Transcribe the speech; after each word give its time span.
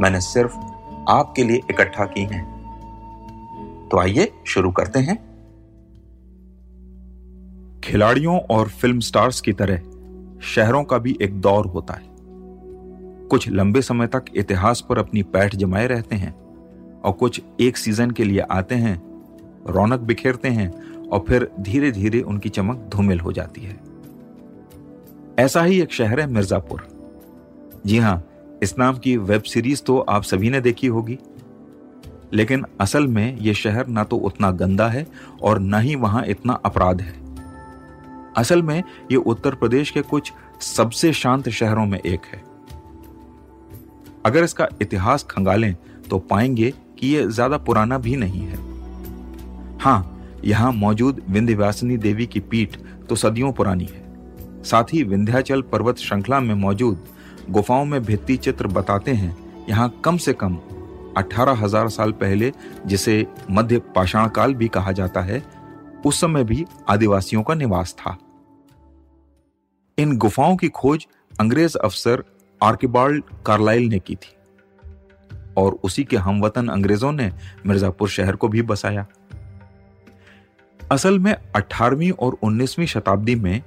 मैंने 0.00 0.20
सिर्फ़ 0.20 0.56
आपके 1.08 1.44
लिए 1.44 1.56
इकट्ठा 1.56 2.04
की 2.04 2.20
हैं। 2.20 2.56
तो 3.90 3.98
आइए 3.98 4.32
शुरू 4.46 4.70
करते 4.70 4.98
हैं। 4.98 5.16
खिलाड़ियों 7.84 8.38
और 8.38 8.68
फ़िल्म 8.68 9.00
स्टार्स 9.00 9.40
की 9.40 9.52
तरह, 9.52 9.76
शहरों 10.42 10.84
का 10.84 10.98
भी 10.98 11.18
एक 11.22 11.40
दौर 11.40 11.66
होता 11.66 11.94
है। 11.94 12.16
कुछ 13.28 13.48
लंबे 13.48 13.82
समय 13.82 14.06
तक 14.06 14.24
इतिहास 14.36 14.84
पर 14.88 14.98
अपनी 14.98 15.22
पैठ 15.22 15.56
जमाए 15.56 15.86
रहते 15.86 16.16
हैं 16.16 16.34
और 17.00 17.12
कुछ 17.12 17.42
एक 17.60 17.76
सीज़न 17.76 18.10
के 18.10 18.24
लिए 18.24 18.40
आते 18.40 18.74
हैं, 18.74 19.02
रौनक 19.66 20.00
बिखेरते 20.00 20.48
हैं 20.48 21.00
और 21.08 21.24
फिर 21.28 21.50
धीरे 21.60 21.92
धीरे 21.92 22.20
उनकी 22.20 22.48
चमक 22.48 22.76
धूमिल 22.76 23.20
हो 23.20 23.32
जाती 23.32 23.60
है। 23.60 23.80
ऐसा 25.38 25.62
ही 25.62 25.80
एक 25.80 25.92
शहर 25.92 26.20
है 26.20 26.26
मिर्जापुर। 26.26 26.88
जी 27.86 27.98
हाँ 27.98 28.24
इस 28.62 28.78
नाम 28.78 28.98
की 28.98 29.16
वेब 29.18 29.42
सीरीज़ 29.42 29.82
तो 29.82 29.98
आप 30.00 30.22
सभी 30.22 30.50
ने 30.50 30.60
देखी 30.60 30.86
होगी। 30.86 31.18
लेकिन 32.34 32.64
असल 32.80 33.06
में 33.06 33.36
यह 33.36 33.52
शहर 33.52 33.86
ना 33.86 34.04
तो 34.04 34.16
उतना 34.18 34.50
गंदा 34.52 34.88
है 34.88 35.06
और 35.42 35.58
न 35.58 35.80
ही 35.80 35.94
वहाँ 35.94 36.24
इतना 36.26 36.52
अपराध 36.64 37.00
है। 37.00 37.14
असल 38.36 38.62
में 38.62 38.82
यह 39.12 39.16
उत्तर 39.18 39.54
प्रदेश 39.54 39.90
के 39.90 40.02
कुछ 40.02 40.32
सबसे 40.60 41.12
शांत 41.12 41.48
शहरों 41.48 41.84
में 41.86 41.98
एक 41.98 42.26
है। 42.26 42.42
अगर 44.26 44.44
इसका 44.44 44.68
इतिहास 44.82 45.22
खंगालें 45.22 45.74
तो 46.10 46.18
पाएँगे 46.20 46.72
कि 46.98 47.14
यह 47.14 47.28
ज़्यादा 47.28 47.58
पुराना 47.58 47.98
भी 47.98 48.16
नहीं 48.16 48.40
है। 48.40 48.58
हाँ, 49.78 50.40
यहाँ 50.44 50.72
मौजूद 50.72 51.22
विंध्यवासिनी 51.28 51.96
देवी 51.96 52.26
की 52.26 52.40
पीठ 52.42 52.76
तो 53.08 53.16
सदियों 53.16 53.52
पुरानी 53.52 53.84
है। 53.84 54.62
साथ 54.62 54.92
ही 54.92 55.02
विंध्याचल 55.02 55.62
पर्वत 55.62 55.98
श्रृंखला 55.98 56.40
में 56.40 56.54
मौजूद 56.54 57.04
गुफाओं 57.50 57.84
में 57.84 58.02
भित्ति 58.02 58.36
चित्र 58.36 58.66
बताते 58.66 59.12
हैं, 59.12 59.36
यहाँ 59.68 59.88
कम 60.04 60.16
से 60.16 60.32
कम 60.32 60.58
अठारह 61.16 61.64
हज़ार 61.64 61.88
साल 61.88 62.12
पहले 62.12 62.52
जिसे 62.86 63.26
मध्य 63.50 63.78
पाषाण 63.94 64.28
काल 64.28 64.54
भी 64.54 64.68
कहा 64.68 64.92
जाता 64.92 65.20
है, 65.20 65.42
उस 66.06 66.20
समय 66.20 66.44
भी 66.44 66.64
आदिवासियों 66.88 67.42
का 67.42 67.54
निवास 67.54 67.94
था। 67.98 68.16
इन 69.98 70.16
गुफाओं 70.16 70.56
की 70.56 70.68
खोज 70.68 71.06
अंग्रेज़ 71.40 71.76
अफसर 71.78 72.24
आर्किबाल्ड 72.60 73.22
कार्लाइल 73.46 73.88
ने 73.88 73.98
की 73.98 74.14
थी 74.14 74.34
और 75.56 75.78
उसी 75.84 76.04
के 76.04 76.16
हमवतन 76.16 76.68
अंग्रेज़ों 76.68 77.12
ने 77.12 77.30
मिर्जापुर 77.66 78.08
शहर 78.08 78.36
को 78.36 78.48
भी 78.48 78.62
बसाया। 78.62 79.06
असल 80.80 81.18
में 81.18 81.34
18वीं 81.56 82.10
और 82.12 82.36
19वीं 82.42 82.86
शताब्दी 82.86 83.34
में 83.34 83.62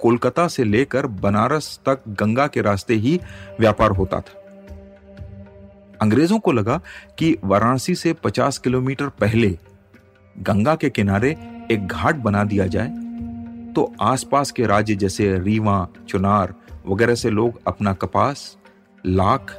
कोलकाता 0.00 0.48
से 0.48 0.64
लेकर 0.64 1.06
बनारस 1.06 1.80
तक 1.86 2.00
गंगा 2.08 2.46
के 2.46 2.62
रास्ते 2.62 2.94
ही 2.94 3.20
व्यापार 3.60 3.90
होता 3.90 4.20
था। 4.20 4.40
अंग्रेज़ों 6.02 6.38
को 6.38 6.52
लगा 6.52 6.80
कि 7.18 7.36
वाराणसी 7.44 7.94
से 7.94 8.12
50 8.12 8.58
किलोमीटर 8.58 9.08
पहले 9.08 9.58
गंगा 10.36 10.74
के 10.74 10.90
किनारे 10.90 11.30
एक 11.70 11.86
घाट 11.86 12.16
बना 12.16 12.44
दिया 12.44 12.66
जाए 12.66 12.88
तो 13.72 13.92
आसपास 14.00 14.50
के 14.50 14.66
राज्य 14.66 14.94
जैसे 14.94 15.38
रीवा, 15.38 15.88
चुनार 16.08 16.54
वगैरह 16.88 17.14
से 17.14 17.30
लोग 17.30 17.60
अपना 17.66 17.92
कपास, 17.92 18.56
लाख, 19.06 19.56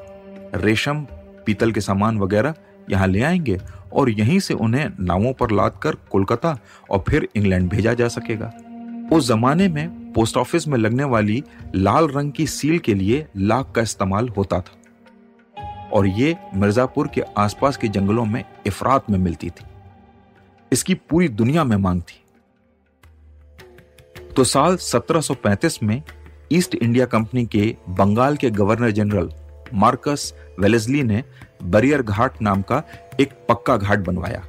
रेशम, 0.56 1.06
पीतल 1.46 1.72
के 1.72 1.81
सामान 1.81 2.19
वगैरह 2.19 2.53
यहाँ 2.90 3.07
ले 3.07 3.22
आएँगे 3.22 3.59
और 3.94 4.09
यहीं 4.09 4.40
से 4.40 4.53
उन्हें 4.53 4.90
नावों 5.00 5.34
पर 5.34 5.52
लाद 5.52 5.79
कर 5.84 5.96
कोलकाता 6.12 6.57
और 6.90 7.03
फिर 7.09 7.28
इंग्लैंड 7.35 7.69
भेजा 7.69 7.94
जा 7.94 8.07
सकेगा। 8.07 8.53
उस 9.13 9.28
जमाने 9.28 9.67
में 9.67 10.04
पोस्ट 10.15 10.37
ऑफ़िस 10.37 10.67
में 10.67 10.77
लगने 10.77 11.03
वाली 11.03 11.43
लाल 11.75 12.07
रंग 12.07 12.31
की 12.31 12.47
सील 12.47 12.79
के 12.79 12.93
लिए 12.93 13.27
लाख 13.37 13.71
का 13.75 13.81
इस्तेमाल 13.81 14.29
होता 14.29 14.61
था। 14.61 14.81
और 15.93 16.07
ये 16.07 16.37
मिर्जापुर 16.55 17.07
के 17.07 17.21
आसपास 17.21 17.77
के 17.77 17.87
जंगलों 17.87 18.25
में 18.25 18.45
इफरात 18.67 19.09
में 19.09 19.19
मिलती 19.19 19.49
थी। 19.49 19.65
इसकी 20.71 20.93
पूरी 20.93 21.27
दुनिया 21.27 21.63
में 21.63 21.77
मांग 21.77 22.01
थी। 22.01 22.23
तो 24.35 24.43
साल 24.43 24.77
1735 24.77 25.83
में 25.83 26.03
ईस्ट 26.51 26.75
इंडिया 26.75 27.05
कंपनी 27.05 27.45
के 27.45 27.75
बंगाल 27.89 28.37
के 28.37 28.49
गवर्नर 28.49 28.91
जनरल 28.91 29.31
मार्कस 29.73 30.33
वेलेजली 30.59 31.03
ने 31.03 31.23
बरियर 31.63 32.01
घाट 32.01 32.41
नाम 32.41 32.61
का 32.61 32.83
एक 33.19 33.29
पक्का 33.49 33.77
घाट 33.77 33.99
बनवाया। 33.99 34.45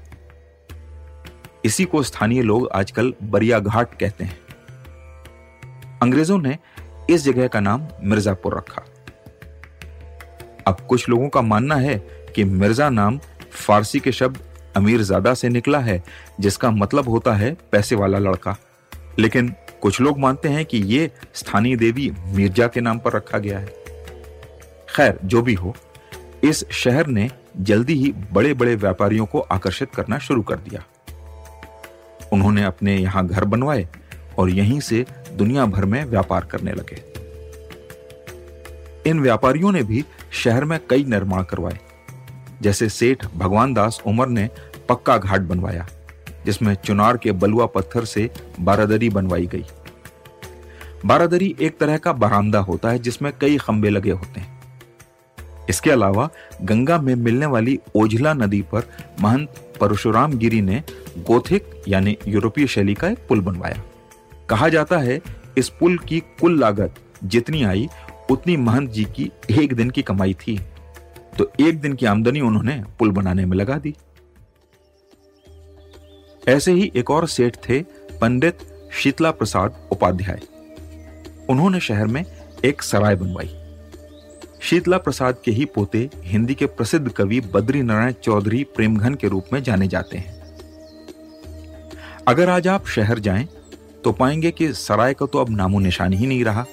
इसी 1.65 1.85
को 1.85 2.03
स्थानीय 2.03 2.43
लोग 2.43 2.69
आजकल 2.69 3.15
बरिया 3.23 3.59
घाट 3.59 3.99
कहते 3.99 4.25
हैं। 4.25 4.46
अंग्रेज़ों 6.03 6.39
ने 6.39 6.57
इस 7.11 7.25
जगह 7.25 7.47
का 7.47 7.61
नाम 7.61 7.87
मिर्जापुर 8.03 8.57
रखा। 8.57 8.83
अब 10.67 10.81
कुछ 10.89 11.09
लोगों 11.09 11.29
का 11.29 11.43
मानना 11.43 11.75
है 11.75 11.97
कि 12.35 12.45
मिर्ज़ा 12.45 12.89
नाम 12.91 13.19
फारसी 13.53 14.01
के 14.01 14.13
शब्द 14.13 14.39
अमीर 14.77 15.03
ज़्यादा 15.03 15.35
से 15.35 15.49
निकला 15.49 15.79
है, 15.79 16.03
जिसका 16.41 16.71
मतलब 16.71 17.09
होता 17.09 17.35
है 17.35 17.57
पैसे 17.73 17.97
वाला 17.97 18.19
लड़का। 18.19 18.57
लेकिन 19.19 19.55
कुछ 19.83 20.01
लोग 20.01 20.19
मानते 20.19 20.49
हैं 20.49 20.65
कि 20.65 20.79
यह 20.87 21.11
स्थानीय 21.35 21.77
देवी 21.77 22.11
मिर्ज़ा 22.27 22.67
के 22.67 22.81
नाम 22.81 22.99
पर 22.99 23.13
रखा 23.13 23.39
गया 23.39 23.59
है। 23.59 23.67
खैर, 24.89 25.19
जो 25.25 25.43
भी 25.43 25.55
हो, 25.55 25.75
इस 26.45 26.65
शहर 26.73 27.07
ने 27.07 27.31
जल्दी 27.59 27.95
ही 27.95 28.13
बड़े 28.33 28.53
बड़े 28.55 28.75
व्यापारियों 28.77 29.27
को 29.27 29.41
आकर्षित 29.41 29.95
करना 29.95 30.19
शुरू 30.19 30.43
कर 30.43 30.57
दिया। 30.59 30.85
उन्होंने 32.33 32.65
अपने 32.65 32.97
यहाँ 32.97 33.27
घर 33.27 33.45
बनवाए 33.45 33.89
और 34.39 34.51
यहीं 34.51 34.81
से 34.81 35.05
दुनिया 35.37 35.67
भर 35.67 35.85
में 35.85 36.05
व्यापार 36.05 36.45
करने 36.45 36.73
लगे। 36.73 37.03
इन 39.11 39.21
व्यापारियों 39.21 39.73
ने 39.73 39.83
भी 39.83 40.05
शहर 40.33 40.65
में 40.65 40.79
कई 40.91 41.05
निर्माण 41.05 41.43
करवाए। 41.43 41.79
जैसे 42.63 42.89
सेठ 42.89 43.27
भगवान 43.37 43.75
दास 43.75 44.03
उमर 44.07 44.29
ने 44.29 44.49
पक्का 44.89 45.19
घाट 45.19 45.41
बनवाया, 45.41 45.87
जिसमें 46.47 46.75
चुनार 46.75 47.17
के 47.17 47.33
बलुआ 47.33 47.67
पत्थर 47.67 48.05
से 48.05 48.31
बारादरी 48.61 49.09
बनवाई 49.09 49.47
गई। 49.47 49.65
बारादरी 51.07 51.57
एक 51.61 51.79
तरह 51.79 51.97
का 51.97 52.13
बरामदा 52.13 52.59
होता 52.59 52.91
है, 52.91 52.99
जिसमें 52.99 53.33
कई 53.41 53.59
खंबे 53.59 53.91
लगे 53.91 54.11
होते 54.11 54.41
हैं। 54.41 54.57
इसके 55.69 55.91
अलावा 55.91 56.29
गंगा 56.63 57.01
में 57.01 57.15
मिलने 57.15 57.47
वाली 57.47 57.79
ओझला 57.95 58.35
नदी 58.35 58.63
पर 58.63 58.83
महंत 59.21 59.77
परशुराम 59.81 60.33
गिरी 60.33 60.61
ने 60.61 60.83
गोथिक 61.19 61.83
यानी 61.89 62.17
यूरोपीय 62.29 62.67
शैली 62.67 62.95
का 62.95 63.09
एक 63.09 63.19
पुल 63.29 63.41
बनवाया। 63.41 63.83
कहा 64.51 64.69
जाता 64.69 64.99
है, 64.99 65.21
इस 65.59 65.69
पुल 65.69 65.99
की 65.99 66.21
कुल 66.21 66.61
लागत 66.61 66.95
जितनी 67.25 67.63
आई, 67.65 67.89
उतनी 68.31 68.57
महंत 68.57 68.91
जी 68.91 69.05
की 69.05 69.33
एक 69.51 69.75
दिन 69.75 69.91
की 69.91 70.03
कमाई 70.03 70.35
थी। 70.35 70.61
तो 71.39 71.53
एक 71.61 71.81
दिन 71.81 71.93
की 71.93 72.07
आमदनी 72.07 72.41
उन्होंने 72.41 72.85
पुल 72.99 73.11
बनाने 73.11 73.45
में 73.47 73.57
लगा 73.57 73.79
दी। 73.79 73.95
ऐसे 76.49 76.73
ही 76.73 76.93
एक 76.97 77.11
और 77.11 77.29
सेठ 77.29 77.57
थे, 77.57 77.83
पंडित 78.21 78.59
शीतला 78.93 79.31
प्रसाद 79.31 79.89
उपाध्याय। 79.93 80.41
उन्होंने 81.49 81.81
शहर 81.81 82.07
में 82.07 82.25
एक 82.65 82.83
सराय 82.83 83.15
बनवाई। 83.15 83.57
शीतला 84.61 84.99
प्रसाद 84.99 85.37
के 85.45 85.51
ही 85.51 85.65
पोते 85.65 86.11
हिंदी 86.17 86.55
के 86.55 86.67
प्रसिद्ध 86.67 87.09
कवि 87.09 87.41
बद्री 87.41 87.83
नारायण 87.83 88.13
चौधरी 88.13 88.65
प्रेमघन 88.65 89.15
के 89.15 89.29
रूप 89.29 89.47
में 89.53 89.63
जाने 89.63 89.89
जाते 89.89 90.19
हैं। 90.19 90.37
अगर 92.29 92.49
आज 92.49 92.69
आप 92.69 92.87
शहर 92.87 93.19
जाएँ 93.19 93.49
तो 94.07 94.11
पाएँगे 94.13 94.51
कि 94.51 94.73
सराय 94.73 95.15
का 95.15 95.27
तो 95.27 95.39
अब 95.39 95.49
नामो 95.51 95.79
निशान 95.79 96.13
ही 96.13 96.27
नहीं 96.27 96.45
रहा। 96.45 96.65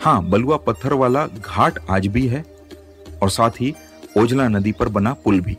हाँ 0.00 0.22
बलुआ 0.24 0.56
पत्थर 0.56 0.92
वाला 0.92 1.26
घाट 1.26 1.78
आज 1.90 2.06
भी 2.06 2.26
है, 2.26 2.44
और 3.22 3.30
साथ 3.30 3.50
ही 3.50 3.72
ओजला 4.18 4.46
नदी 4.48 4.72
पर 4.72 4.88
बना 4.88 5.12
पुल 5.14 5.40
भी। 5.40 5.56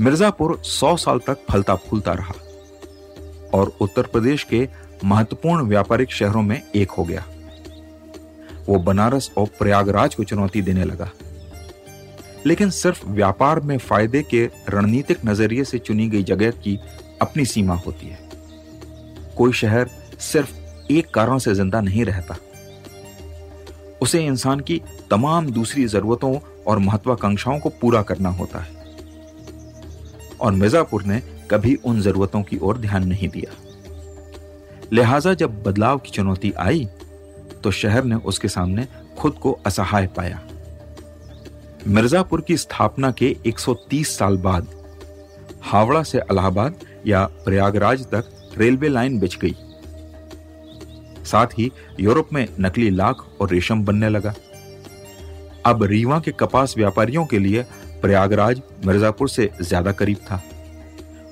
मिर्जापुर 0.00 0.58
सौ 0.64 0.96
साल 0.96 1.18
तक 1.18 1.38
फलता 1.50 1.74
फूलता 1.76 2.12
रहा, 2.12 2.34
और 3.54 3.76
उत्तर 3.80 4.02
प्रदेश 4.02 4.44
के 4.44 4.68
महत्वपूर्ण 5.04 5.64
व्यापारिक 5.64 6.12
शहरों 6.12 6.42
में 6.42 6.60
एक 6.74 6.90
हो 6.90 7.04
गया। 7.04 7.24
वो 8.68 8.78
बनारस 8.78 9.30
और 9.38 9.46
प्रयागराज 9.58 10.14
को 10.14 10.24
चुनौती 10.24 10.62
देने 10.62 10.84
लगा। 10.84 11.10
लेकिन 12.46 12.70
सिर्फ़ 12.70 13.06
व्यापार 13.06 13.60
में 13.60 13.78
फ़ायदे 13.78 14.22
के 14.22 14.44
रणनीतिक 14.68 15.24
नज़रिए 15.26 15.64
से 15.64 15.78
चुनी 15.78 16.08
गई 16.08 16.22
जगह 16.22 16.50
की 16.50 16.78
अपनी 17.22 17.44
सीमा 17.44 17.74
होती 17.74 18.06
है। 18.06 18.25
कोई 19.36 19.52
शहर 19.52 19.90
सिर्फ़ 20.22 20.54
एक 20.92 21.10
कारण 21.14 21.38
से 21.38 21.54
ज़िंदा 21.54 21.80
नहीं 21.80 22.04
रहता। 22.04 22.36
उसे 24.02 24.24
इंसान 24.26 24.60
की 24.60 24.80
तमाम 25.10 25.50
दूसरी 25.50 25.86
जरूरतों 25.86 26.38
और 26.66 26.78
महत्वाकांक्षाओं 26.78 27.58
को 27.58 27.68
पूरा 27.80 28.02
करना 28.02 28.28
होता 28.30 28.58
है। 28.58 28.74
और 30.40 30.52
मिर्जापुर 30.52 31.02
ने 31.02 31.20
कभी 31.50 31.74
उन 31.84 32.00
जरूरतों 32.00 32.42
की 32.42 32.58
ओर 32.58 32.78
ध्यान 32.78 33.06
नहीं 33.08 33.28
दिया। 33.28 33.52
लिहाजा 34.92 35.34
जब 35.34 35.62
बदलाव 35.62 35.98
की 35.98 36.10
चुनौती 36.10 36.52
आई 36.58 36.88
तो 37.64 37.70
शहर 37.70 38.04
ने 38.04 38.14
उसके 38.24 38.48
सामने 38.48 38.86
खुद 39.18 39.32
को 39.32 39.52
असहाय 39.66 40.06
पाया। 40.06 40.40
मिर्जापुर 41.86 42.40
की 42.40 42.56
स्थापना 42.56 43.10
के 43.10 43.34
130 43.46 44.16
साल 44.18 44.36
बाद, 44.36 44.66
हावड़ा 45.62 46.02
से 46.02 46.18
इलाहाबाद 46.20 46.74
या 47.06 47.24
प्रयागराज 47.44 48.04
तक 48.04 48.32
रेलवे 48.58 48.88
लाइन 48.88 49.18
बिछ 49.18 49.38
गई। 49.38 49.54
साथ 51.24 51.58
ही 51.58 51.70
यूरोप 52.00 52.32
में 52.32 52.46
नकली 52.60 52.90
लाख 52.90 53.24
और 53.40 53.50
रेशम 53.50 53.84
बनने 53.84 54.08
लगा। 54.08 54.34
अब 55.66 55.82
रीवा 55.82 56.18
के 56.20 56.32
कपास 56.32 56.74
व्यापारियों 56.76 57.24
के 57.26 57.38
लिए 57.38 57.62
प्रयागराज 58.02 58.60
मिर्जापुर 58.86 59.28
से 59.28 59.50
ज़्यादा 59.60 59.92
करीब 59.92 60.16
था 60.30 60.42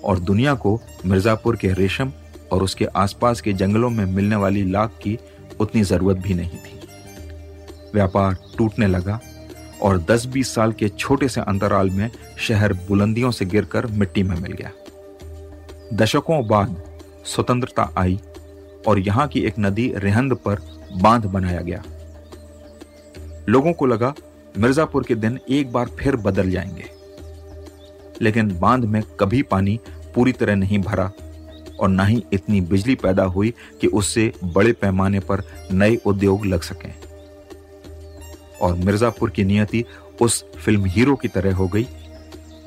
और 0.04 0.18
दुनिया 0.20 0.54
को 0.54 0.78
मिर्जापुर 1.06 1.56
के 1.56 1.72
रेशम 1.72 2.12
और 2.52 2.62
उसके 2.62 2.84
आसपास 2.96 3.40
के 3.40 3.52
जंगलों 3.52 3.90
में 3.90 4.04
मिलने 4.06 4.36
वाली 4.36 4.62
लाख 4.70 4.98
की 5.02 5.18
उतनी 5.60 5.82
ज़रूरत 5.82 6.16
भी 6.16 6.34
नहीं 6.34 6.58
थी। 6.58 6.80
व्यापार 7.94 8.36
टूटने 8.58 8.86
लगा 8.86 9.18
और 9.82 9.98
10-20 10.00 10.54
साल 10.54 10.72
के 10.72 10.88
छोटे 10.88 11.28
से 11.28 11.40
अंतराल 11.40 11.90
में 11.90 12.10
शहर 12.38 12.72
बुलंदियों 12.88 13.30
से 13.30 13.44
गिरकर 13.44 13.86
मिट्टी 13.88 14.22
में 14.22 14.36
मिल 14.36 14.52
गया। 14.52 14.70
दशकों 15.92 16.46
बाद 16.46 16.76
स्वतंत्रता 17.24 17.94
आई 17.98 18.20
और 18.86 18.98
यहाँ 18.98 19.28
की 19.28 19.40
एक 19.40 19.54
नदी 19.58 19.92
रेहंद 19.96 20.34
पर 20.34 20.60
बाँध 20.96 21.24
बनाया 21.24 21.60
गया। 21.60 21.82
लोगों 23.48 23.72
को 23.72 23.86
लगा, 23.86 24.14
मिर्जापुर 24.58 25.04
के 25.04 25.14
दिन 25.14 25.40
एक 25.50 25.72
बार 25.72 25.86
फिर 25.86 26.16
बदल 26.16 26.50
जाएँगे। 26.50 26.84
लेकिन 28.22 28.58
बाँध 28.58 28.84
में 28.84 29.02
कभी 29.20 29.42
पानी 29.42 29.80
पूरी 30.14 30.32
तरह 30.32 30.54
नहीं 30.54 30.78
भरा 30.78 31.12
और 31.80 31.88
ना 31.88 32.04
ही 32.04 32.24
इतनी 32.32 32.60
बिजली 32.60 32.94
पैदा 32.94 33.24
हुई 33.24 33.54
कि 33.80 33.86
उससे 33.86 34.32
बड़े 34.44 34.72
पैमाने 34.72 35.20
पर 35.20 35.42
नए 35.72 35.96
उद्योग 35.96 36.46
लग 36.46 36.60
सकें। 36.60 36.94
और 38.60 38.74
मिर्जापुर 38.74 39.30
की 39.30 39.44
नियति 39.44 39.84
उस 40.22 40.44
फ़िल्म 40.56 40.84
हीरो 40.84 41.16
की 41.16 41.28
तरह 41.28 41.54
हो 41.54 41.68
गई, 41.68 41.86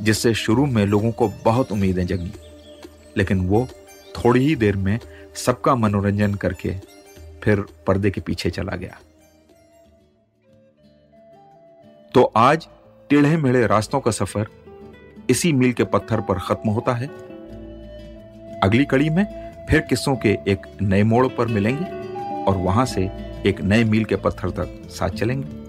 जिससे 0.02 0.34
शुरू 0.34 0.66
में 0.66 0.86
लोगों 0.86 1.12
को 1.12 1.28
बहुत 1.28 1.72
उम्मीदें 1.72 2.08
जगी। 2.08 2.32
लेकिन 3.18 3.48
वो 3.48 3.68
थोड़ी 4.18 4.40
ही 4.40 4.56
देर 4.56 4.76
में 4.76 5.00
सबका 5.36 5.76
मनोरंजन 5.76 6.34
करके 6.34 6.74
फिर 7.44 7.64
पर्दे 7.88 8.12
के 8.12 8.22
पीछे 8.22 8.50
चला 8.50 8.76
गया। 8.76 8.98
तो 12.14 12.24
आज 12.36 12.68
टेढ़े 13.10 13.38
मेढ़े 13.38 13.68
रास्तों 13.68 14.00
का 14.00 14.12
सफ़र 14.12 14.48
इसी 15.30 15.54
मील 15.54 15.74
के 15.74 15.84
पत्थर 15.84 16.22
पर 16.22 16.40
खत्म 16.40 16.70
होता 16.70 16.94
है। 16.94 17.08
अगली 18.60 18.86
कड़ी 18.86 19.10
में 19.10 19.26
फिर 19.70 19.80
किस्सों 19.80 20.16
के 20.16 20.30
एक 20.48 20.68
नए 20.82 21.04
मोड़ 21.04 21.28
पर 21.28 21.48
मिलेंगे 21.48 21.86
और 22.44 22.58
वहाँ 22.58 22.86
से 22.86 23.02
एक 23.46 23.62
नए 23.62 23.84
मील 23.84 24.06
के 24.06 24.16
पत्थर 24.16 24.50
तक 24.50 24.90
साथ 24.90 25.10
चलेंगे। 25.10 25.67